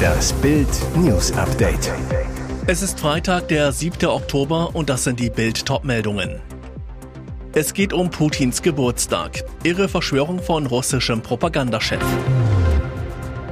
Das 0.00 0.32
Bild 0.34 0.68
News 0.96 1.32
Update. 1.32 1.92
Es 2.66 2.82
ist 2.82 3.00
Freitag, 3.00 3.48
der 3.48 3.72
7. 3.72 4.06
Oktober 4.08 4.70
und 4.74 4.88
das 4.88 5.04
sind 5.04 5.20
die 5.20 5.30
Bild 5.30 5.66
Topmeldungen. 5.66 6.40
Es 7.52 7.74
geht 7.74 7.92
um 7.92 8.10
Putins 8.10 8.62
Geburtstag. 8.62 9.42
Irre 9.64 9.88
Verschwörung 9.88 10.40
von 10.40 10.66
russischem 10.66 11.20
Propagandachef. 11.20 12.02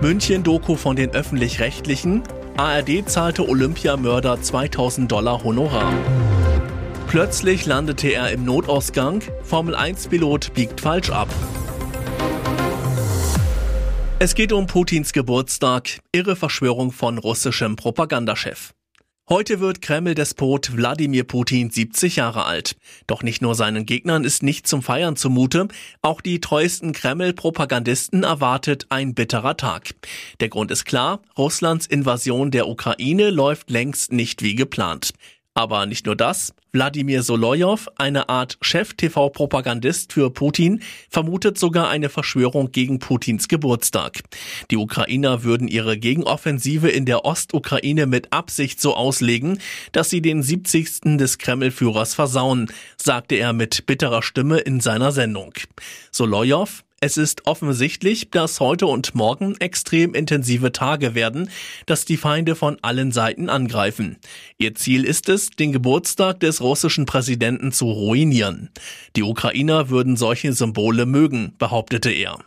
München-Doku 0.01 0.77
von 0.77 0.95
den 0.95 1.11
öffentlich-rechtlichen. 1.11 2.23
ARD 2.57 3.09
zahlte 3.09 3.49
Olympiamörder 3.49 4.41
2000 4.41 5.11
Dollar 5.11 5.43
Honorar. 5.43 5.93
Plötzlich 7.09 7.67
landete 7.67 8.09
er 8.09 8.31
im 8.31 8.45
Notausgang. 8.45 9.23
Formel-1-Pilot 9.43 10.55
biegt 10.55 10.81
falsch 10.81 11.11
ab. 11.11 11.29
Es 14.21 14.35
geht 14.35 14.53
um 14.53 14.66
Putins 14.66 15.12
Geburtstag, 15.12 16.01
irre 16.11 16.34
Verschwörung 16.34 16.91
von 16.91 17.19
russischem 17.19 17.77
Propagandachef. 17.77 18.74
Heute 19.29 19.60
wird 19.60 19.80
Kreml-Despot 19.80 20.77
Wladimir 20.77 21.23
Putin 21.23 21.70
70 21.70 22.16
Jahre 22.16 22.45
alt. 22.45 22.74
Doch 23.07 23.23
nicht 23.23 23.43
nur 23.43 23.55
seinen 23.55 23.87
Gegnern 23.87 24.24
ist 24.24 24.43
nicht 24.43 24.66
zum 24.66 24.83
Feiern 24.83 25.15
zumute, 25.15 25.69
auch 26.02 26.20
die 26.20 26.41
treuesten 26.41 26.93
Kreml-Propagandisten 26.93 28.24
erwartet 28.24 28.87
ein 28.88 29.15
bitterer 29.15 29.57
Tag. 29.57 29.95
Der 30.41 30.48
Grund 30.48 30.73
ist 30.73 30.85
klar, 30.85 31.23
Russlands 31.37 31.87
Invasion 31.87 32.51
der 32.51 32.66
Ukraine 32.66 33.30
läuft 33.30 33.71
längst 33.71 34.10
nicht 34.10 34.43
wie 34.43 34.57
geplant. 34.57 35.12
Aber 35.59 35.87
nicht 35.87 36.07
nur 36.07 36.15
das. 36.15 36.55
Wladimir 36.71 37.25
Solojow, 37.25 37.89
eine 37.97 38.29
Art 38.29 38.59
Chef-TV-Propagandist 38.61 40.12
für 40.12 40.30
Putin, 40.30 40.85
vermutet 41.11 41.59
sogar 41.59 41.89
eine 41.89 42.11
Verschwörung 42.11 42.71
gegen 42.71 43.01
Putins 43.01 43.49
Geburtstag. 43.49 44.21
Die 44.71 44.77
Ukrainer 44.77 45.43
würden 45.43 45.66
ihre 45.66 45.99
Gegenoffensive 45.99 46.89
in 46.89 47.07
der 47.07 47.25
Ostukraine 47.25 48.07
mit 48.07 48.32
Absicht 48.32 48.80
so 48.80 48.95
auslegen, 48.95 49.59
dass 49.91 50.10
sie 50.10 50.23
den 50.23 50.45
70. 50.45 51.19
des 51.19 51.38
Kreml-Führers 51.38 52.15
versauen, 52.15 52.71
sagte 52.97 53.35
er 53.35 53.52
mit 53.52 53.85
bitterer 53.87 54.23
Stimme 54.23 54.59
in 54.59 54.79
seiner 54.79 55.10
Sendung. 55.10 55.54
Solojow, 56.13 56.85
es 57.01 57.16
ist 57.16 57.46
offensichtlich, 57.46 58.30
dass 58.30 58.59
heute 58.59 58.87
und 58.87 59.15
morgen 59.15 59.54
extrem 59.60 60.15
intensive 60.15 60.73
Tage 60.73 61.15
werden, 61.15 61.49
dass 61.87 62.04
die 62.04 62.16
Feinde 62.16 62.57
von 62.57 62.77
allen 62.82 63.13
Seiten 63.13 63.49
angreifen. 63.49 64.16
Ihr 64.59 64.75
Ziel 64.75 65.04
ist 65.04 65.28
es, 65.28 65.50
den 65.50 65.71
Geburtstag 65.71 66.41
des 66.41 66.60
russischen 66.60 67.06
Präsidenten 67.06 67.71
zu 67.71 67.87
ruinieren. 67.87 68.71
Die 69.15 69.22
Ukrainer 69.22 69.91
würden 69.91 70.16
solche 70.16 70.53
Symbole 70.53 71.06
mögen, 71.06 71.54
behauptete 71.59 72.10
er. 72.10 72.38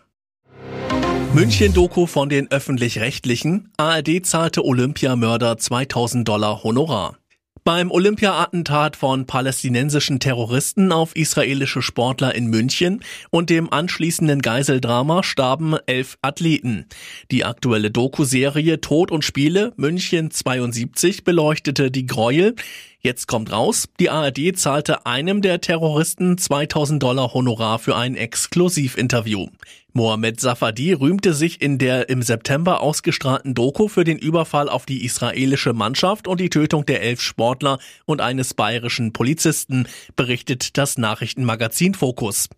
München-Doku 1.34 2.08
von 2.08 2.28
den 2.28 2.52
öffentlich-rechtlichen. 2.52 3.72
ARD 3.78 4.26
zahlte 4.26 4.66
Olympiamörder 4.66 5.58
2000 5.58 6.28
Dollar 6.28 6.62
Honorar. 6.64 7.21
Beim 7.64 7.92
Olympia-Attentat 7.92 8.96
von 8.96 9.28
palästinensischen 9.28 10.20
Terroristen 10.20 10.92
auf 10.92 11.16
israelische 11.16 11.84
Sportler 11.84 12.34
in 12.34 12.48
München 12.48 13.04
und 13.30 13.52
dem 13.52 13.72
anschließenden 13.72 14.42
Geiseldrama 14.42 15.22
starben 15.22 15.76
elf 15.86 16.18
Athleten. 16.24 16.88
Die 17.30 17.46
aktuelle 17.46 17.92
Doku-Serie 17.92 18.82
Tod 18.82 19.12
und 19.12 19.24
Spiele 19.24 19.74
München 19.76 20.32
72 20.32 21.24
beleuchtete 21.24 21.92
die 21.92 22.08
Gräuel, 22.08 22.56
Jetzt 23.04 23.28
kommt 23.28 23.52
raus, 23.52 23.90
die 24.00 24.12
ARD 24.12 24.56
zahlte 24.56 25.08
einem 25.08 25.42
der 25.42 25.60
Terroristen 25.60 26.38
2000 26.38 27.02
Dollar 27.02 27.34
Honorar 27.34 27.80
für 27.80 27.96
ein 27.96 28.16
Exklusivinterview. 28.16 29.48
Mohamed 29.94 30.40
Safadi 30.40 30.94
rühmte 30.94 31.34
sich 31.34 31.64
in 31.64 31.80
der 31.80 32.10
im 32.10 32.22
September 32.22 32.80
ausgestrahlten 32.80 33.56
Doku 33.56 33.88
für 33.88 34.04
den 34.04 34.20
Überfall 34.20 34.70
auf 34.70 34.86
die 34.86 35.04
israelische 35.04 35.74
Mannschaft 35.74 36.28
und 36.28 36.40
die 36.40 36.52
Tötung 36.52 36.86
der 36.86 37.02
elf 37.02 37.22
Sportler 37.22 37.80
und 38.06 38.22
eines 38.22 38.54
bayerischen 38.54 39.14
Polizisten, 39.14 39.88
berichtet 40.16 40.78
das 40.78 41.00
Nachrichtenmagazin 41.00 41.96
Focus. 41.96 42.50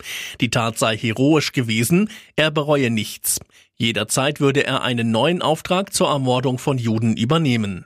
Die 0.42 0.50
Tat 0.50 0.78
sei 0.78 0.98
heroisch 0.98 1.54
gewesen, 1.54 2.10
er 2.36 2.52
bereue 2.52 2.90
nichts. 2.90 3.40
Jederzeit 3.78 4.42
würde 4.42 4.66
er 4.66 4.84
einen 4.84 5.10
neuen 5.10 5.42
Auftrag 5.42 5.94
zur 5.94 6.10
Ermordung 6.10 6.58
von 6.58 6.78
Juden 6.78 7.16
übernehmen. 7.16 7.86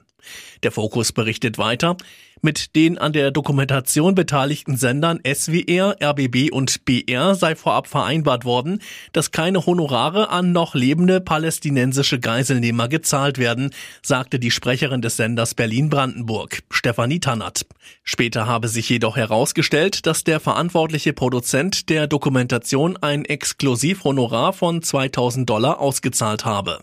Der 0.63 0.71
Fokus 0.71 1.11
berichtet 1.11 1.57
weiter, 1.57 1.97
mit 2.41 2.75
den 2.75 2.97
an 2.97 3.13
der 3.13 3.31
Dokumentation 3.31 4.13
beteiligten 4.13 4.77
Sendern 4.77 5.19
SWR, 5.25 5.95
RBB 6.01 6.51
und 6.51 6.85
BR 6.85 7.35
sei 7.35 7.55
vorab 7.55 7.87
vereinbart 7.87 8.45
worden, 8.45 8.81
dass 9.11 9.31
keine 9.31 9.65
Honorare 9.65 10.29
an 10.29 10.51
noch 10.51 10.75
lebende 10.75 11.19
palästinensische 11.19 12.19
Geiselnehmer 12.19 12.89
gezahlt 12.89 13.39
werden, 13.39 13.71
sagte 14.03 14.39
die 14.39 14.51
Sprecherin 14.51 15.01
des 15.01 15.17
Senders 15.17 15.55
Berlin-Brandenburg, 15.55 16.59
Stefanie 16.69 17.19
Tannert. 17.19 17.65
Später 18.03 18.45
habe 18.45 18.67
sich 18.67 18.87
jedoch 18.87 19.17
herausgestellt, 19.17 20.05
dass 20.05 20.23
der 20.23 20.39
verantwortliche 20.39 21.13
Produzent 21.13 21.89
der 21.89 22.05
Dokumentation 22.05 22.97
ein 22.97 23.25
Exklusivhonorar 23.25 24.53
von 24.53 24.83
2000 24.83 25.49
Dollar 25.49 25.79
ausgezahlt 25.79 26.45
habe. 26.45 26.81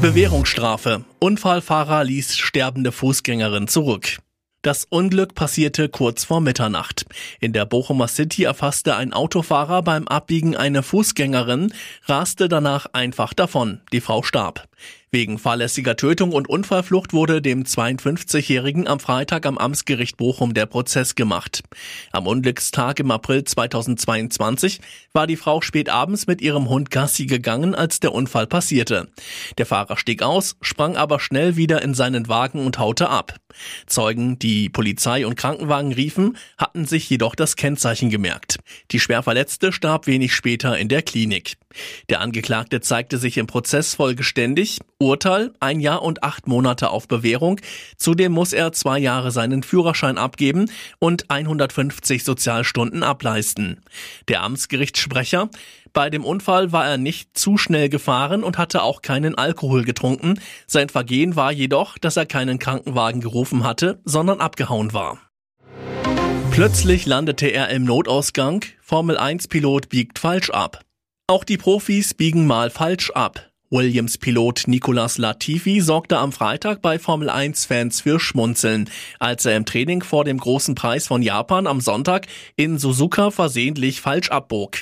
Bewährungsstrafe. 0.00 1.04
Unfallfahrer 1.18 2.04
ließ 2.04 2.38
sterbende 2.38 2.90
Fußgängerin 2.90 3.68
zurück. 3.68 4.16
Das 4.62 4.86
Unglück 4.86 5.34
passierte 5.34 5.90
kurz 5.90 6.24
vor 6.24 6.40
Mitternacht. 6.40 7.04
In 7.38 7.52
der 7.52 7.66
Bochumer 7.66 8.08
City 8.08 8.44
erfasste 8.44 8.96
ein 8.96 9.12
Autofahrer 9.12 9.82
beim 9.82 10.08
Abbiegen 10.08 10.56
eine 10.56 10.82
Fußgängerin, 10.82 11.74
raste 12.06 12.48
danach 12.48 12.86
einfach 12.94 13.34
davon. 13.34 13.82
Die 13.92 14.00
Frau 14.00 14.22
starb. 14.22 14.68
Wegen 15.12 15.38
fahrlässiger 15.40 15.96
Tötung 15.96 16.30
und 16.30 16.48
Unfallflucht 16.48 17.12
wurde 17.12 17.42
dem 17.42 17.64
52-Jährigen 17.64 18.86
am 18.86 19.00
Freitag 19.00 19.44
am 19.44 19.58
Amtsgericht 19.58 20.16
Bochum 20.16 20.54
der 20.54 20.66
Prozess 20.66 21.16
gemacht. 21.16 21.64
Am 22.12 22.28
Unglückstag 22.28 23.00
im 23.00 23.10
April 23.10 23.42
2022 23.42 24.80
war 25.12 25.26
die 25.26 25.34
Frau 25.34 25.62
spät 25.62 25.88
abends 25.88 26.28
mit 26.28 26.40
ihrem 26.40 26.68
Hund 26.68 26.92
Gassi 26.92 27.26
gegangen, 27.26 27.74
als 27.74 27.98
der 27.98 28.12
Unfall 28.12 28.46
passierte. 28.46 29.08
Der 29.58 29.66
Fahrer 29.66 29.96
stieg 29.96 30.22
aus, 30.22 30.54
sprang 30.60 30.96
aber 30.96 31.18
schnell 31.18 31.56
wieder 31.56 31.82
in 31.82 31.94
seinen 31.94 32.28
Wagen 32.28 32.64
und 32.64 32.78
haute 32.78 33.08
ab. 33.08 33.34
Zeugen, 33.86 34.38
die 34.38 34.68
Polizei 34.68 35.26
und 35.26 35.34
Krankenwagen 35.34 35.92
riefen, 35.92 36.36
hatten 36.56 36.86
sich 36.86 37.10
jedoch 37.10 37.34
das 37.34 37.56
Kennzeichen 37.56 38.10
gemerkt. 38.10 38.58
Die 38.92 39.00
Schwerverletzte 39.00 39.72
starb 39.72 40.06
wenig 40.06 40.32
später 40.36 40.78
in 40.78 40.88
der 40.88 41.02
Klinik. 41.02 41.56
Der 42.08 42.20
Angeklagte 42.20 42.80
zeigte 42.80 43.18
sich 43.18 43.38
im 43.38 43.46
Prozess 43.46 43.94
vollgeständig. 43.94 44.78
Urteil, 44.98 45.52
ein 45.60 45.80
Jahr 45.80 46.02
und 46.02 46.24
acht 46.24 46.46
Monate 46.46 46.90
auf 46.90 47.06
Bewährung. 47.06 47.60
Zudem 47.96 48.32
muss 48.32 48.52
er 48.52 48.72
zwei 48.72 48.98
Jahre 48.98 49.30
seinen 49.30 49.62
Führerschein 49.62 50.18
abgeben 50.18 50.70
und 50.98 51.30
150 51.30 52.24
Sozialstunden 52.24 53.02
ableisten. 53.02 53.80
Der 54.28 54.42
Amtsgerichtssprecher, 54.42 55.48
bei 55.92 56.10
dem 56.10 56.24
Unfall 56.24 56.72
war 56.72 56.86
er 56.86 56.98
nicht 56.98 57.36
zu 57.36 57.56
schnell 57.56 57.88
gefahren 57.88 58.44
und 58.44 58.58
hatte 58.58 58.82
auch 58.82 59.02
keinen 59.02 59.36
Alkohol 59.36 59.84
getrunken. 59.84 60.40
Sein 60.66 60.88
Vergehen 60.88 61.36
war 61.36 61.52
jedoch, 61.52 61.98
dass 61.98 62.16
er 62.16 62.26
keinen 62.26 62.58
Krankenwagen 62.58 63.20
gerufen 63.20 63.64
hatte, 63.64 64.00
sondern 64.04 64.40
abgehauen 64.40 64.92
war. 64.92 65.18
Plötzlich 66.50 67.06
landete 67.06 67.46
er 67.46 67.70
im 67.70 67.84
Notausgang. 67.84 68.64
Formel 68.80 69.16
1 69.16 69.48
Pilot 69.48 69.88
biegt 69.88 70.18
falsch 70.18 70.50
ab. 70.50 70.84
Auch 71.30 71.44
die 71.44 71.58
Profis 71.58 72.12
biegen 72.12 72.44
mal 72.44 72.70
falsch 72.70 73.12
ab. 73.12 73.49
Williams-Pilot 73.72 74.66
Nicolas 74.66 75.16
Latifi 75.16 75.80
sorgte 75.80 76.18
am 76.18 76.32
Freitag 76.32 76.82
bei 76.82 76.98
Formel 76.98 77.30
1-Fans 77.30 78.00
für 78.00 78.18
Schmunzeln, 78.18 78.90
als 79.20 79.46
er 79.46 79.56
im 79.56 79.64
Training 79.64 80.02
vor 80.02 80.24
dem 80.24 80.38
großen 80.38 80.74
Preis 80.74 81.06
von 81.06 81.22
Japan 81.22 81.68
am 81.68 81.80
Sonntag 81.80 82.26
in 82.56 82.78
Suzuka 82.78 83.30
versehentlich 83.30 84.00
falsch 84.00 84.30
abbog. 84.30 84.80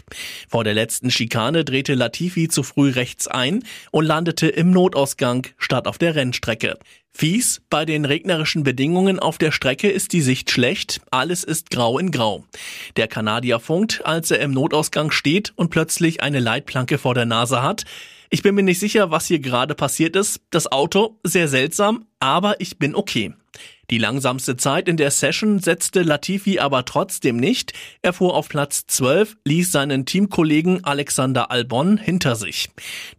Vor 0.48 0.64
der 0.64 0.72
letzten 0.72 1.10
Schikane 1.10 1.66
drehte 1.66 1.92
Latifi 1.92 2.48
zu 2.48 2.62
früh 2.62 2.88
rechts 2.88 3.28
ein 3.28 3.62
und 3.90 4.06
landete 4.06 4.48
im 4.48 4.70
Notausgang 4.70 5.46
statt 5.58 5.86
auf 5.86 5.98
der 5.98 6.14
Rennstrecke. 6.14 6.78
Fies, 7.12 7.60
bei 7.68 7.84
den 7.84 8.06
regnerischen 8.06 8.62
Bedingungen 8.62 9.18
auf 9.18 9.36
der 9.36 9.52
Strecke 9.52 9.90
ist 9.90 10.14
die 10.14 10.22
Sicht 10.22 10.50
schlecht, 10.50 11.02
alles 11.10 11.44
ist 11.44 11.70
grau 11.70 11.98
in 11.98 12.10
grau. 12.10 12.44
Der 12.96 13.08
Kanadier 13.08 13.60
funkt, 13.60 14.06
als 14.06 14.30
er 14.30 14.38
im 14.38 14.52
Notausgang 14.52 15.10
steht 15.10 15.52
und 15.56 15.68
plötzlich 15.68 16.22
eine 16.22 16.38
Leitplanke 16.40 16.96
vor 16.96 17.12
der 17.14 17.26
Nase 17.26 17.60
hat. 17.60 17.84
Ich 18.30 18.42
bin 18.42 18.54
mir 18.54 18.62
nicht 18.62 18.78
sicher, 18.78 19.10
was 19.10 19.26
hier 19.26 19.38
gerade 19.38 19.74
passiert 19.74 20.14
ist. 20.14 20.40
Das 20.50 20.70
Auto, 20.70 21.18
sehr 21.24 21.48
seltsam, 21.48 22.04
aber 22.20 22.60
ich 22.60 22.78
bin 22.78 22.94
okay. 22.94 23.32
Die 23.90 23.96
langsamste 23.96 24.58
Zeit 24.58 24.86
in 24.86 24.98
der 24.98 25.10
Session 25.10 25.60
setzte 25.60 26.02
Latifi 26.02 26.58
aber 26.58 26.84
trotzdem 26.84 27.38
nicht. 27.38 27.72
Er 28.02 28.12
fuhr 28.12 28.34
auf 28.34 28.50
Platz 28.50 28.86
12, 28.86 29.38
ließ 29.44 29.72
seinen 29.72 30.04
Teamkollegen 30.04 30.84
Alexander 30.84 31.50
Albon 31.50 31.96
hinter 31.96 32.36
sich. 32.36 32.68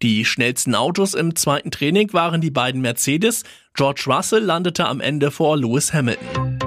Die 0.04 0.26
schnellsten 0.26 0.76
Autos 0.76 1.16
im 1.16 1.36
zweiten 1.36 1.72
Training 1.72 2.14
waren 2.14 2.40
die 2.40 2.52
beiden 2.52 2.82
Mercedes. 2.82 3.44
George 3.74 4.04
Russell 4.06 4.44
landete 4.44 4.86
am 4.86 5.02
Ende 5.02 5.32
vor 5.32 5.58
Lewis 5.58 5.92
Hamilton. 5.92 6.60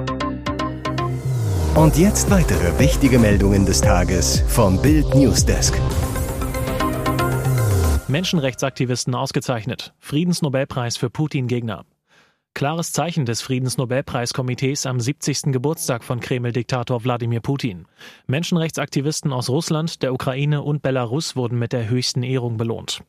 Und 1.75 1.97
jetzt 1.97 2.29
weitere 2.29 2.77
wichtige 2.77 3.17
Meldungen 3.17 3.65
des 3.65 3.79
Tages 3.79 4.43
vom 4.47 4.81
Bild 4.81 5.15
Newsdesk. 5.15 5.73
Menschenrechtsaktivisten 8.09 9.15
ausgezeichnet. 9.15 9.93
Friedensnobelpreis 9.99 10.97
für 10.97 11.09
Putin-Gegner. 11.09 11.85
Klares 12.53 12.91
Zeichen 12.91 13.25
des 13.25 13.41
Friedensnobelpreiskomitees 13.41 14.85
am 14.85 14.99
70. 14.99 15.53
Geburtstag 15.53 16.03
von 16.03 16.19
Kreml-Diktator 16.19 17.03
Wladimir 17.05 17.39
Putin. 17.39 17.85
Menschenrechtsaktivisten 18.27 19.31
aus 19.31 19.49
Russland, 19.49 20.03
der 20.03 20.13
Ukraine 20.13 20.61
und 20.61 20.81
Belarus 20.81 21.37
wurden 21.37 21.57
mit 21.57 21.71
der 21.71 21.89
höchsten 21.89 22.23
Ehrung 22.23 22.57
belohnt. 22.57 23.03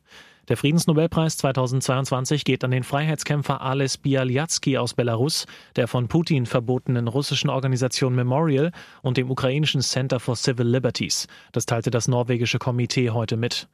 Der 0.47 0.57
Friedensnobelpreis 0.57 1.37
2022 1.37 2.45
geht 2.45 2.63
an 2.63 2.71
den 2.71 2.83
Freiheitskämpfer 2.83 3.61
Ales 3.61 3.97
Bialyatsky 3.97 4.77
aus 4.77 4.93
Belarus, 4.93 5.45
der 5.75 5.87
von 5.87 6.07
Putin 6.07 6.45
verbotenen 6.45 7.07
russischen 7.07 7.49
Organisation 7.49 8.15
Memorial 8.15 8.71
und 9.01 9.17
dem 9.17 9.29
ukrainischen 9.29 9.81
Center 9.81 10.19
for 10.19 10.35
Civil 10.35 10.67
Liberties. 10.67 11.27
Das 11.51 11.65
teilte 11.65 11.89
das 11.89 12.07
norwegische 12.07 12.59
Komitee 12.59 13.09
heute 13.09 13.37
mit. 13.37 13.67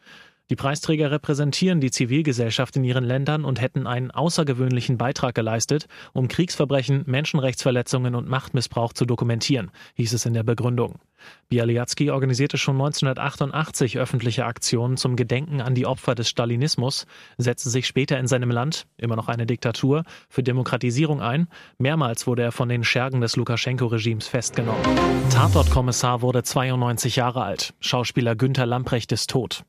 Die 0.52 0.58
Preisträger 0.58 1.12
repräsentieren 1.12 1.80
die 1.80 1.92
Zivilgesellschaft 1.92 2.76
in 2.76 2.84
ihren 2.84 3.06
Ländern 3.06 3.46
und 3.46 3.62
hätten 3.62 3.88
einen 3.88 4.12
außergewöhnlichen 4.12 4.98
Beitrag 4.98 5.34
geleistet, 5.34 5.88
um 6.12 6.28
Kriegsverbrechen, 6.28 7.04
Menschenrechtsverletzungen 7.06 8.16
und 8.16 8.28
Machtmissbrauch 8.28 8.92
zu 8.92 9.06
dokumentieren, 9.06 9.72
hieß 9.94 10.12
es 10.12 10.26
in 10.26 10.34
der 10.34 10.44
Begründung. 10.44 11.00
Bialyatsky 11.48 12.12
organisierte 12.12 12.58
schon 12.58 12.76
1988 12.76 13.98
öffentliche 13.98 14.44
Aktionen 14.44 14.98
zum 14.98 15.16
Gedenken 15.16 15.62
an 15.62 15.74
die 15.74 15.86
Opfer 15.86 16.16
des 16.16 16.28
Stalinismus, 16.28 17.06
setzte 17.38 17.70
sich 17.70 17.88
später 17.88 18.20
in 18.20 18.28
seinem 18.28 18.52
Land, 18.52 18.88
immer 18.98 19.16
noch 19.16 19.30
eine 19.30 19.46
Diktatur, 19.46 20.04
für 20.28 20.44
Demokratisierung 20.44 21.22
ein. 21.22 21.48
Mehrmals 21.78 22.28
wurde 22.28 22.42
er 22.42 22.52
von 22.52 22.68
den 22.68 22.84
Schergen 22.84 23.22
des 23.22 23.38
Lukaschenko-Regimes 23.38 24.28
festgenommen. 24.28 24.84
Tatortkommissar 25.30 26.22
wurde 26.22 26.44
92 26.44 27.16
Jahre 27.16 27.42
alt. 27.44 27.74
Schauspieler 27.80 28.36
Günther 28.36 28.66
Lamprecht 28.66 29.14
ist 29.14 29.30
tot. 29.30 29.64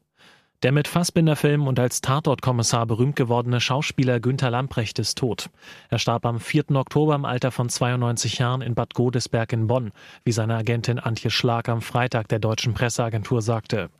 Der 0.63 0.71
mit 0.71 0.87
Fassbinder-Film 0.87 1.67
und 1.67 1.81
als 1.81 2.03
Tatortkommissar 2.03 2.87
berühmt 2.87 3.17
gewordene 3.17 3.61
Schauspieler 3.61 4.21
Günther 4.21 4.51
Lamprecht 4.51 5.01
ist 5.01 5.19
tot. 5.19 5.51
Er 5.89 5.99
starb 5.99 6.25
am 6.25 6.39
4. 6.39 6.71
Oktober 6.77 7.17
im 7.17 7.25
Alter 7.25 7.51
von 7.51 7.69
92 7.69 8.39
Jahren 8.39 8.63
in 8.63 8.77
Bad 8.77 8.95
Godesberg 8.95 9.53
in 9.53 9.67
Bonn, 9.67 9.91
wie 10.25 10.31
seine 10.31 10.55
Agentin 10.55 11.01
Antje 11.01 11.31
Schlag 11.31 11.69
am 11.69 11.83
Freitag 11.83 12.29
der 12.29 12.39
deutschen 12.39 12.75
Presseagentur 12.75 13.43
sagte. 13.43 13.91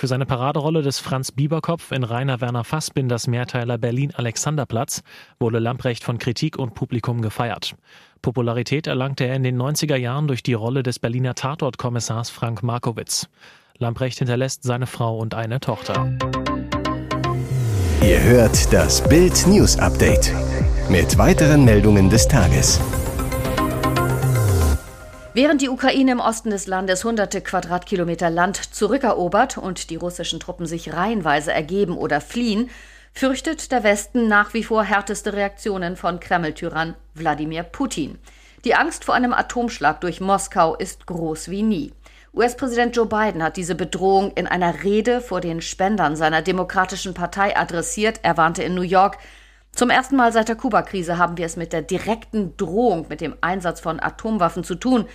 Für 0.00 0.06
seine 0.06 0.24
Paraderolle 0.24 0.80
des 0.80 0.98
Franz 0.98 1.30
Bieberkopf 1.30 1.92
in 1.92 2.04
Rainer 2.04 2.40
Werner 2.40 2.64
Fassbinders 2.64 3.26
Mehrteiler 3.26 3.76
Berlin 3.76 4.14
Alexanderplatz 4.14 5.02
wurde 5.38 5.58
Lamprecht 5.58 6.04
von 6.04 6.16
Kritik 6.16 6.58
und 6.58 6.72
Publikum 6.72 7.20
gefeiert. 7.20 7.74
Popularität 8.22 8.86
erlangte 8.86 9.24
er 9.24 9.36
in 9.36 9.42
den 9.42 9.60
90er 9.60 9.96
Jahren 9.96 10.26
durch 10.26 10.42
die 10.42 10.54
Rolle 10.54 10.82
des 10.82 11.00
Berliner 11.00 11.34
Tatortkommissars 11.34 12.30
Frank 12.30 12.62
Markowitz. 12.62 13.28
Lamprecht 13.76 14.16
hinterlässt 14.20 14.62
seine 14.62 14.86
Frau 14.86 15.18
und 15.18 15.34
eine 15.34 15.60
Tochter. 15.60 16.10
Ihr 18.02 18.22
hört 18.22 18.72
das 18.72 19.06
Bild 19.06 19.46
News 19.48 19.78
Update 19.78 20.32
mit 20.88 21.18
weiteren 21.18 21.66
Meldungen 21.66 22.08
des 22.08 22.26
Tages. 22.26 22.80
Während 25.32 25.62
die 25.62 25.68
Ukraine 25.68 26.10
im 26.10 26.20
Osten 26.20 26.50
des 26.50 26.66
Landes 26.66 27.04
hunderte 27.04 27.40
Quadratkilometer 27.40 28.30
Land 28.30 28.56
zurückerobert 28.74 29.58
und 29.58 29.90
die 29.90 29.94
russischen 29.94 30.40
Truppen 30.40 30.66
sich 30.66 30.92
reihenweise 30.92 31.52
ergeben 31.52 31.96
oder 31.96 32.20
fliehen, 32.20 32.68
fürchtet 33.12 33.70
der 33.70 33.84
Westen 33.84 34.26
nach 34.26 34.54
wie 34.54 34.64
vor 34.64 34.82
härteste 34.82 35.32
Reaktionen 35.32 35.96
von 35.96 36.18
Kreml-Tyrann 36.18 36.96
Wladimir 37.14 37.62
Putin. 37.62 38.18
Die 38.64 38.74
Angst 38.74 39.04
vor 39.04 39.14
einem 39.14 39.32
Atomschlag 39.32 40.00
durch 40.00 40.20
Moskau 40.20 40.74
ist 40.74 41.06
groß 41.06 41.48
wie 41.48 41.62
nie. 41.62 41.92
US-Präsident 42.34 42.96
Joe 42.96 43.06
Biden 43.06 43.42
hat 43.42 43.56
diese 43.56 43.76
Bedrohung 43.76 44.32
in 44.32 44.48
einer 44.48 44.82
Rede 44.82 45.20
vor 45.20 45.40
den 45.40 45.60
Spendern 45.60 46.16
seiner 46.16 46.42
Demokratischen 46.42 47.14
Partei 47.14 47.56
adressiert. 47.56 48.20
Er 48.24 48.36
warnte 48.36 48.64
in 48.64 48.74
New 48.74 48.82
York, 48.82 49.18
zum 49.72 49.90
ersten 49.90 50.16
Mal 50.16 50.32
seit 50.32 50.48
der 50.48 50.56
Kuba-Krise 50.56 51.16
haben 51.16 51.36
wir 51.36 51.46
es 51.46 51.56
mit 51.56 51.72
der 51.72 51.82
direkten 51.82 52.56
Drohung 52.56 53.06
mit 53.08 53.20
dem 53.20 53.36
Einsatz 53.40 53.80
von 53.80 54.00
Atomwaffen 54.00 54.64
zu 54.64 54.74
tun, 54.74 55.06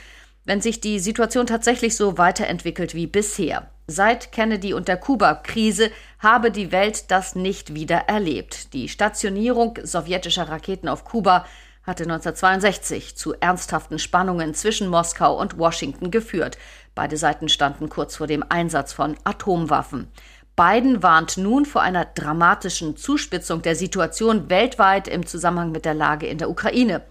wenn 0.45 0.61
sich 0.61 0.79
die 0.79 0.99
Situation 0.99 1.47
tatsächlich 1.47 1.95
so 1.95 2.17
weiterentwickelt 2.17 2.93
wie 2.93 3.07
bisher. 3.07 3.69
Seit 3.87 4.31
Kennedy 4.31 4.73
und 4.73 4.87
der 4.87 4.97
Kuba-Krise 4.97 5.91
habe 6.19 6.49
die 6.49 6.71
Welt 6.71 7.11
das 7.11 7.35
nicht 7.35 7.75
wieder 7.75 7.97
erlebt. 8.07 8.73
Die 8.73 8.89
Stationierung 8.89 9.77
sowjetischer 9.83 10.49
Raketen 10.49 10.87
auf 10.87 11.03
Kuba 11.03 11.45
hatte 11.83 12.03
1962 12.03 13.15
zu 13.15 13.35
ernsthaften 13.39 13.99
Spannungen 13.99 14.55
zwischen 14.55 14.87
Moskau 14.87 15.39
und 15.39 15.59
Washington 15.59 16.09
geführt. 16.09 16.57
Beide 16.95 17.17
Seiten 17.17 17.47
standen 17.47 17.89
kurz 17.89 18.15
vor 18.15 18.25
dem 18.25 18.43
Einsatz 18.49 18.91
von 18.91 19.15
Atomwaffen. 19.23 20.07
Biden 20.55 21.03
warnt 21.03 21.37
nun 21.37 21.65
vor 21.65 21.81
einer 21.81 22.05
dramatischen 22.05 22.95
Zuspitzung 22.95 23.61
der 23.61 23.75
Situation 23.75 24.49
weltweit 24.49 25.07
im 25.09 25.25
Zusammenhang 25.25 25.71
mit 25.71 25.83
der 25.83 25.93
Lage 25.93 26.27
in 26.27 26.37
der 26.37 26.49
Ukraine. 26.49 27.01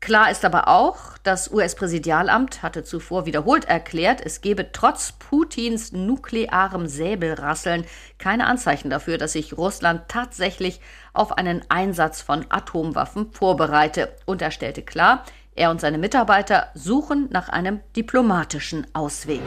Klar 0.00 0.30
ist 0.30 0.46
aber 0.46 0.66
auch, 0.66 1.18
das 1.22 1.52
US-Präsidialamt 1.52 2.62
hatte 2.62 2.82
zuvor 2.82 3.26
wiederholt 3.26 3.66
erklärt, 3.66 4.22
es 4.24 4.40
gebe 4.40 4.72
trotz 4.72 5.12
Putins 5.12 5.92
nuklearem 5.92 6.86
Säbelrasseln 6.86 7.84
keine 8.18 8.46
Anzeichen 8.46 8.88
dafür, 8.88 9.18
dass 9.18 9.32
sich 9.32 9.56
Russland 9.56 10.08
tatsächlich 10.08 10.80
auf 11.12 11.36
einen 11.36 11.62
Einsatz 11.68 12.22
von 12.22 12.46
Atomwaffen 12.48 13.30
vorbereite. 13.32 14.16
Und 14.24 14.40
er 14.40 14.50
stellte 14.50 14.82
klar, 14.82 15.24
er 15.54 15.70
und 15.70 15.80
seine 15.80 15.98
Mitarbeiter 15.98 16.68
suchen 16.74 17.28
nach 17.30 17.50
einem 17.50 17.80
diplomatischen 17.94 18.86
Ausweg. 18.94 19.42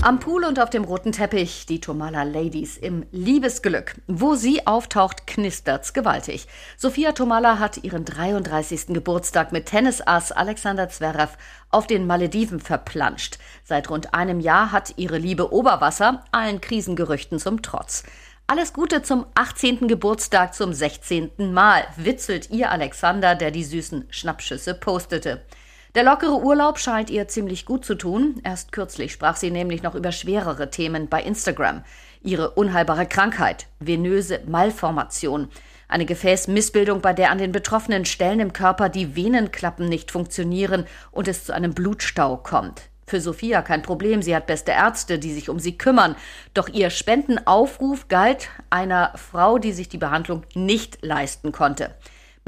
Am 0.00 0.20
Pool 0.20 0.44
und 0.44 0.60
auf 0.60 0.70
dem 0.70 0.84
roten 0.84 1.10
Teppich 1.10 1.66
die 1.66 1.80
Tomala 1.80 2.22
Ladies 2.22 2.76
im 2.76 3.04
Liebesglück. 3.10 3.96
Wo 4.06 4.36
sie 4.36 4.64
auftaucht, 4.64 5.26
knistert's 5.26 5.92
gewaltig. 5.92 6.46
Sophia 6.76 7.10
Tomala 7.12 7.58
hat 7.58 7.82
ihren 7.82 8.04
33. 8.04 8.86
Geburtstag 8.88 9.50
mit 9.50 9.66
Tennisass 9.66 10.30
Alexander 10.30 10.88
Zverev 10.88 11.36
auf 11.70 11.88
den 11.88 12.06
Malediven 12.06 12.60
verplanscht. 12.60 13.38
Seit 13.64 13.90
rund 13.90 14.14
einem 14.14 14.38
Jahr 14.38 14.70
hat 14.70 14.94
ihre 14.98 15.18
Liebe 15.18 15.52
Oberwasser, 15.52 16.24
allen 16.30 16.60
Krisengerüchten 16.60 17.40
zum 17.40 17.60
Trotz. 17.60 18.04
Alles 18.46 18.72
Gute 18.72 19.02
zum 19.02 19.26
18. 19.34 19.88
Geburtstag 19.88 20.54
zum 20.54 20.72
16. 20.72 21.52
Mal, 21.52 21.82
witzelt 21.96 22.50
ihr 22.50 22.70
Alexander, 22.70 23.34
der 23.34 23.50
die 23.50 23.64
süßen 23.64 24.06
Schnappschüsse 24.10 24.74
postete. 24.74 25.42
Der 25.98 26.04
lockere 26.04 26.40
Urlaub 26.44 26.78
scheint 26.78 27.10
ihr 27.10 27.26
ziemlich 27.26 27.66
gut 27.66 27.84
zu 27.84 27.96
tun. 27.96 28.40
Erst 28.44 28.70
kürzlich 28.70 29.10
sprach 29.10 29.34
sie 29.34 29.50
nämlich 29.50 29.82
noch 29.82 29.96
über 29.96 30.12
schwerere 30.12 30.70
Themen 30.70 31.08
bei 31.08 31.20
Instagram. 31.20 31.82
Ihre 32.22 32.50
unheilbare 32.50 33.04
Krankheit, 33.04 33.66
venöse 33.80 34.38
Malformation. 34.46 35.48
Eine 35.88 36.06
Gefäßmissbildung, 36.06 37.00
bei 37.00 37.14
der 37.14 37.32
an 37.32 37.38
den 37.38 37.50
betroffenen 37.50 38.04
Stellen 38.04 38.38
im 38.38 38.52
Körper 38.52 38.88
die 38.90 39.16
Venenklappen 39.16 39.88
nicht 39.88 40.12
funktionieren 40.12 40.86
und 41.10 41.26
es 41.26 41.46
zu 41.46 41.52
einem 41.52 41.74
Blutstau 41.74 42.36
kommt. 42.36 42.82
Für 43.04 43.20
Sophia 43.20 43.62
kein 43.62 43.82
Problem, 43.82 44.22
sie 44.22 44.36
hat 44.36 44.46
beste 44.46 44.70
Ärzte, 44.70 45.18
die 45.18 45.32
sich 45.32 45.48
um 45.48 45.58
sie 45.58 45.78
kümmern. 45.78 46.14
Doch 46.54 46.68
ihr 46.68 46.90
Spendenaufruf 46.90 48.06
galt 48.06 48.50
einer 48.70 49.14
Frau, 49.16 49.58
die 49.58 49.72
sich 49.72 49.88
die 49.88 49.98
Behandlung 49.98 50.44
nicht 50.54 51.04
leisten 51.04 51.50
konnte. 51.50 51.92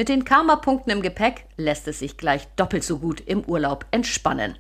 Mit 0.01 0.09
den 0.09 0.25
Karma-Punkten 0.25 0.89
im 0.89 1.03
Gepäck 1.03 1.45
lässt 1.59 1.87
es 1.87 1.99
sich 1.99 2.17
gleich 2.17 2.49
doppelt 2.57 2.85
so 2.85 3.01
gut 3.01 3.21
im 3.21 3.45
Urlaub 3.45 3.85
entspannen. 3.91 4.57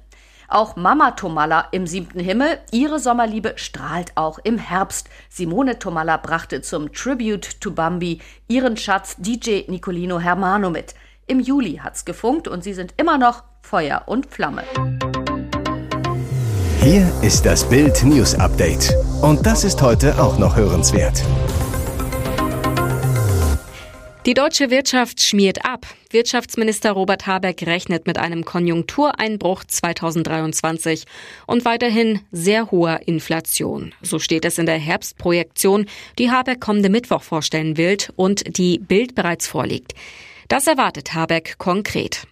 Auch 0.48 0.76
Mama 0.76 1.12
Tomalla 1.12 1.68
im 1.72 1.86
siebten 1.86 2.20
Himmel, 2.20 2.58
ihre 2.72 2.98
Sommerliebe 2.98 3.54
strahlt 3.56 4.12
auch 4.16 4.38
im 4.44 4.58
Herbst. 4.58 5.08
Simone 5.30 5.78
Tomalla 5.78 6.18
brachte 6.18 6.60
zum 6.60 6.92
Tribute 6.92 7.58
to 7.58 7.70
Bambi 7.70 8.20
ihren 8.48 8.76
Schatz 8.76 9.16
DJ 9.16 9.62
Nicolino 9.68 10.20
Hermano 10.20 10.68
mit. 10.68 10.94
Im 11.26 11.40
Juli 11.40 11.80
hat's 11.82 12.04
gefunkt 12.04 12.46
und 12.46 12.62
sie 12.62 12.74
sind 12.74 12.92
immer 12.98 13.16
noch 13.16 13.42
Feuer 13.62 14.02
und 14.04 14.26
Flamme. 14.26 14.64
Hier 16.82 17.10
ist 17.22 17.46
das 17.46 17.66
Bild 17.66 18.04
News 18.04 18.34
Update. 18.34 18.94
Und 19.22 19.46
das 19.46 19.64
ist 19.64 19.80
heute 19.80 20.22
auch 20.22 20.38
noch 20.38 20.56
hörenswert. 20.56 21.24
Die 24.26 24.34
deutsche 24.34 24.70
Wirtschaft 24.70 25.22
schmiert 25.22 25.64
ab. 25.64 25.86
Wirtschaftsminister 26.10 26.92
Robert 26.92 27.26
Habeck 27.26 27.62
rechnet 27.66 28.06
mit 28.06 28.18
einem 28.18 28.44
Konjunktureinbruch 28.44 29.64
2023 29.64 31.04
und 31.46 31.64
weiterhin 31.64 32.20
sehr 32.30 32.70
hoher 32.70 33.00
Inflation. 33.06 33.94
So 34.02 34.18
steht 34.18 34.44
es 34.44 34.58
in 34.58 34.66
der 34.66 34.76
Herbstprojektion, 34.76 35.86
die 36.18 36.30
Habeck 36.30 36.60
kommende 36.60 36.90
Mittwoch 36.90 37.22
vorstellen 37.22 37.78
will 37.78 37.96
und 38.14 38.58
die 38.58 38.78
Bild 38.78 39.14
bereits 39.14 39.46
vorliegt. 39.46 39.94
Das 40.48 40.66
erwartet 40.66 41.14
Habeck 41.14 41.54
konkret. 41.56 42.26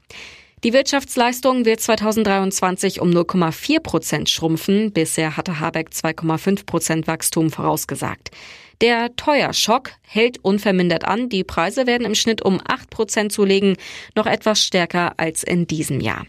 Die 0.64 0.72
Wirtschaftsleistung 0.72 1.64
wird 1.64 1.80
2023 1.80 3.00
um 3.00 3.10
0,4 3.10 3.80
Prozent 3.80 4.28
schrumpfen. 4.28 4.92
Bisher 4.92 5.36
hatte 5.36 5.60
Habeck 5.60 5.90
2,5 5.90 6.66
Prozent 6.66 7.06
Wachstum 7.06 7.50
vorausgesagt. 7.50 8.32
Der 8.80 9.14
Teuerschock 9.14 9.90
hält 10.02 10.38
unvermindert 10.44 11.04
an. 11.04 11.28
Die 11.28 11.44
Preise 11.44 11.86
werden 11.86 12.04
im 12.04 12.16
Schnitt 12.16 12.42
um 12.42 12.60
8 12.66 12.90
Prozent 12.90 13.32
zulegen, 13.32 13.76
noch 14.16 14.26
etwas 14.26 14.64
stärker 14.64 15.14
als 15.16 15.44
in 15.44 15.68
diesem 15.68 16.00
Jahr. 16.00 16.26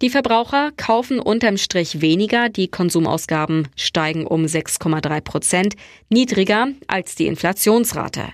Die 0.00 0.10
Verbraucher 0.10 0.72
kaufen 0.76 1.20
unterm 1.20 1.58
Strich 1.58 2.00
weniger. 2.00 2.48
Die 2.48 2.68
Konsumausgaben 2.68 3.68
steigen 3.76 4.26
um 4.26 4.44
6,3 4.44 5.20
Prozent, 5.20 5.74
niedriger 6.08 6.68
als 6.86 7.14
die 7.14 7.26
Inflationsrate. 7.26 8.24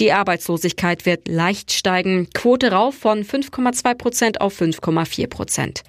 Die 0.00 0.12
Arbeitslosigkeit 0.12 1.06
wird 1.06 1.28
leicht 1.28 1.72
steigen. 1.72 2.28
Quote 2.34 2.72
rauf 2.72 2.96
von 2.96 3.24
5,2 3.24 3.94
Prozent 3.94 4.40
auf 4.40 4.60
5,4 4.60 5.28
Prozent. 5.28 5.82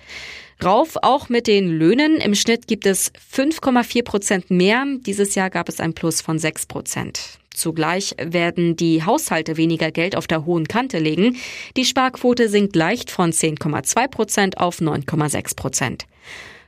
Rauf 0.63 0.95
auch 1.01 1.27
mit 1.27 1.47
den 1.47 1.69
Löhnen. 1.69 2.17
Im 2.17 2.35
Schnitt 2.35 2.67
gibt 2.67 2.85
es 2.85 3.12
5,4 3.33 4.03
Prozent 4.03 4.51
mehr. 4.51 4.85
Dieses 5.05 5.35
Jahr 5.35 5.50
gab 5.50 5.69
es 5.69 5.79
ein 5.79 5.93
Plus 5.93 6.21
von 6.21 6.39
6 6.39 6.67
Prozent. 6.67 7.39
Zugleich 7.53 8.15
werden 8.19 8.75
die 8.75 9.03
Haushalte 9.03 9.57
weniger 9.57 9.91
Geld 9.91 10.15
auf 10.15 10.27
der 10.27 10.45
hohen 10.45 10.67
Kante 10.67 11.00
legen. 11.00 11.38
Die 11.77 11.85
Sparquote 11.85 12.50
sinkt 12.50 12.75
leicht 12.75 13.09
von 13.09 13.31
10,2 13.31 14.07
Prozent 14.07 14.57
auf 14.57 14.79
9,6 14.79 15.55
Prozent. 15.55 16.05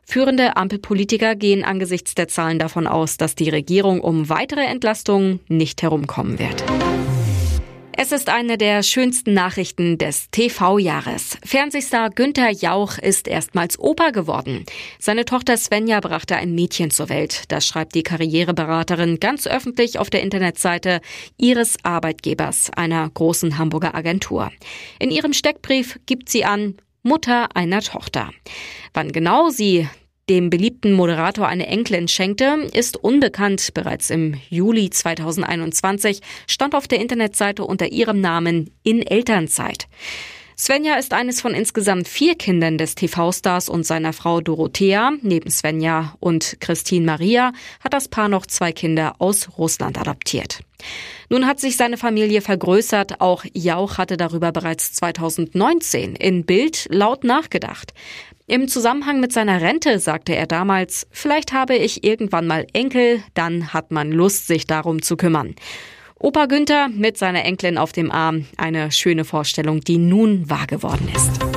Führende 0.05 0.55
Ampelpolitiker 0.55 1.35
gehen 1.35 1.65
angesichts 1.65 2.15
der 2.15 2.29
Zahlen 2.29 2.59
davon 2.59 2.87
aus, 2.87 3.17
dass 3.17 3.35
die 3.35 3.49
Regierung 3.49 3.99
um 3.99 4.29
weitere 4.29 4.63
Entlastungen 4.63 5.41
nicht 5.49 5.81
herumkommen 5.81 6.39
wird. 6.39 6.63
Es 7.99 8.11
ist 8.11 8.29
eine 8.29 8.59
der 8.59 8.83
schönsten 8.83 9.33
Nachrichten 9.33 9.97
des 9.97 10.29
TV-Jahres. 10.29 11.39
Fernsehstar 11.43 12.11
Günther 12.11 12.51
Jauch 12.51 12.99
ist 12.99 13.27
erstmals 13.27 13.79
Opa 13.79 14.11
geworden. 14.11 14.65
Seine 14.99 15.25
Tochter 15.25 15.57
Svenja 15.57 15.99
brachte 15.99 16.35
ein 16.35 16.53
Mädchen 16.53 16.91
zur 16.91 17.09
Welt. 17.09 17.45
Das 17.47 17.65
schreibt 17.65 17.95
die 17.95 18.03
Karriereberaterin 18.03 19.19
ganz 19.19 19.47
öffentlich 19.47 19.97
auf 19.97 20.11
der 20.11 20.21
Internetseite 20.21 21.01
ihres 21.37 21.83
Arbeitgebers, 21.83 22.69
einer 22.75 23.09
großen 23.09 23.57
Hamburger 23.57 23.95
Agentur. 23.95 24.51
In 24.99 25.09
ihrem 25.09 25.33
Steckbrief 25.33 25.99
gibt 26.05 26.29
sie 26.29 26.45
an, 26.45 26.77
Mutter 27.01 27.55
einer 27.55 27.81
Tochter. 27.81 28.29
Wann 28.93 29.11
genau 29.11 29.49
sie 29.49 29.89
dem 30.29 30.49
beliebten 30.49 30.93
Moderator 30.93 31.47
eine 31.47 31.67
Enkelin 31.67 32.07
schenkte, 32.07 32.69
ist 32.73 32.97
unbekannt. 32.97 33.73
Bereits 33.73 34.09
im 34.09 34.35
Juli 34.49 34.89
2021 34.89 36.21
stand 36.47 36.75
auf 36.75 36.87
der 36.87 36.99
Internetseite 36.99 37.63
unter 37.63 37.91
ihrem 37.91 38.19
Namen 38.19 38.71
in 38.83 39.01
Elternzeit. 39.01 39.87
Svenja 40.59 40.95
ist 40.95 41.13
eines 41.13 41.39
von 41.39 41.53
insgesamt 41.53 42.07
vier 42.07 42.33
Kindern 42.33 42.79
des 42.79 42.95
TV-Stars 42.95 43.69
und 43.69 43.85
seiner 43.85 44.11
Frau 44.11 44.41
Dorothea. 44.41 45.11
Neben 45.21 45.51
Svenja 45.51 46.15
und 46.19 46.57
Christine 46.59 47.05
Maria 47.05 47.51
hat 47.79 47.93
das 47.93 48.07
Paar 48.07 48.27
noch 48.27 48.47
zwei 48.47 48.71
Kinder 48.71 49.13
aus 49.19 49.49
Russland 49.59 49.99
adoptiert. 49.99 50.61
Nun 51.29 51.45
hat 51.45 51.59
sich 51.59 51.77
seine 51.77 51.95
Familie 51.97 52.41
vergrößert. 52.41 53.21
Auch 53.21 53.45
Jauch 53.53 53.99
hatte 53.99 54.17
darüber 54.17 54.51
bereits 54.51 54.93
2019 54.93 56.15
in 56.15 56.43
Bild 56.43 56.87
laut 56.89 57.23
nachgedacht. 57.23 57.93
Im 58.49 58.69
Zusammenhang 58.69 59.19
mit 59.19 59.33
seiner 59.33 59.59
Rente 59.59 59.99
sagte 59.99 60.33
er 60.33 60.47
damals, 60.47 61.05
vielleicht 61.11 61.51
habe 61.51 61.75
ich 61.75 62.05
irgendwann 62.05 62.47
mal 62.47 62.65
Enkel, 62.71 63.21
dann 63.33 63.73
hat 63.73 63.91
man 63.91 64.09
Lust, 64.09 64.47
sich 64.47 64.65
darum 64.65 65.01
zu 65.01 65.17
kümmern. 65.17 65.53
Opa 66.17 66.45
Günther 66.45 66.87
mit 66.87 67.17
seiner 67.17 67.43
Enkelin 67.43 67.77
auf 67.77 67.91
dem 67.91 68.09
Arm, 68.09 68.45
eine 68.55 68.89
schöne 68.93 69.25
Vorstellung, 69.25 69.81
die 69.81 69.97
nun 69.97 70.49
wahr 70.49 70.65
geworden 70.65 71.09
ist. 71.13 71.56